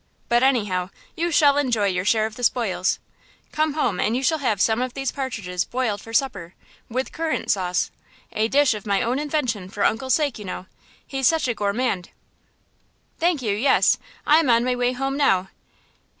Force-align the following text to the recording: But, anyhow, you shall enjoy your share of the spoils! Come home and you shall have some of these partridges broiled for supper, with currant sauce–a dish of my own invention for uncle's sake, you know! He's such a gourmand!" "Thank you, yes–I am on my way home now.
But, 0.29 0.41
anyhow, 0.41 0.89
you 1.15 1.29
shall 1.29 1.59
enjoy 1.59 1.85
your 1.89 2.05
share 2.05 2.25
of 2.25 2.35
the 2.35 2.43
spoils! 2.43 2.97
Come 3.51 3.73
home 3.73 3.99
and 3.99 4.17
you 4.17 4.23
shall 4.23 4.39
have 4.39 4.59
some 4.59 4.81
of 4.81 4.95
these 4.95 5.11
partridges 5.11 5.63
broiled 5.63 6.01
for 6.01 6.11
supper, 6.11 6.55
with 6.89 7.11
currant 7.11 7.51
sauce–a 7.51 8.47
dish 8.47 8.73
of 8.73 8.87
my 8.87 9.03
own 9.03 9.19
invention 9.19 9.69
for 9.69 9.83
uncle's 9.85 10.15
sake, 10.15 10.39
you 10.39 10.45
know! 10.45 10.65
He's 11.05 11.27
such 11.27 11.47
a 11.47 11.53
gourmand!" 11.53 12.09
"Thank 13.19 13.43
you, 13.43 13.55
yes–I 13.55 14.39
am 14.39 14.49
on 14.49 14.63
my 14.63 14.75
way 14.75 14.93
home 14.93 15.17
now. 15.17 15.49